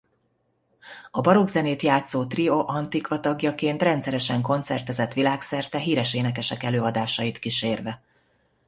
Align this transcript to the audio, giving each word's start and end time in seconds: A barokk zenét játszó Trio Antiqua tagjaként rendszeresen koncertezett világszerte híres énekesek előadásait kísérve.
A 1.11 1.21
barokk 1.21 1.47
zenét 1.47 1.81
játszó 1.81 2.25
Trio 2.25 2.65
Antiqua 2.69 3.19
tagjaként 3.19 3.81
rendszeresen 3.81 4.41
koncertezett 4.41 5.13
világszerte 5.13 5.77
híres 5.77 6.13
énekesek 6.13 6.63
előadásait 6.63 7.39
kísérve. 7.39 8.01